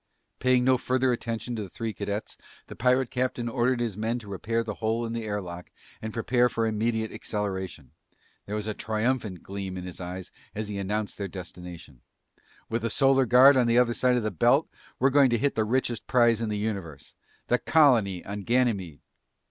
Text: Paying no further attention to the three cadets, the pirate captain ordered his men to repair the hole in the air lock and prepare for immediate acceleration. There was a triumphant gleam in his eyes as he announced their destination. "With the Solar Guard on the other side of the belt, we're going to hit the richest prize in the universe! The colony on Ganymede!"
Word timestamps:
Paying 0.39 0.63
no 0.63 0.79
further 0.79 1.11
attention 1.11 1.55
to 1.55 1.61
the 1.61 1.69
three 1.69 1.93
cadets, 1.93 2.35
the 2.65 2.75
pirate 2.75 3.11
captain 3.11 3.47
ordered 3.47 3.79
his 3.79 3.95
men 3.95 4.17
to 4.17 4.27
repair 4.27 4.63
the 4.63 4.73
hole 4.81 5.05
in 5.05 5.13
the 5.13 5.25
air 5.25 5.39
lock 5.41 5.69
and 6.01 6.11
prepare 6.11 6.49
for 6.49 6.65
immediate 6.65 7.11
acceleration. 7.11 7.91
There 8.47 8.55
was 8.55 8.65
a 8.65 8.73
triumphant 8.73 9.43
gleam 9.43 9.77
in 9.77 9.83
his 9.83 10.01
eyes 10.01 10.31
as 10.55 10.69
he 10.69 10.79
announced 10.79 11.19
their 11.19 11.27
destination. 11.27 12.01
"With 12.67 12.81
the 12.81 12.89
Solar 12.89 13.27
Guard 13.27 13.55
on 13.55 13.67
the 13.67 13.77
other 13.77 13.93
side 13.93 14.17
of 14.17 14.23
the 14.23 14.31
belt, 14.31 14.67
we're 14.97 15.11
going 15.11 15.29
to 15.29 15.37
hit 15.37 15.53
the 15.53 15.65
richest 15.65 16.07
prize 16.07 16.41
in 16.41 16.49
the 16.49 16.57
universe! 16.57 17.13
The 17.45 17.59
colony 17.59 18.25
on 18.25 18.41
Ganymede!" 18.41 19.01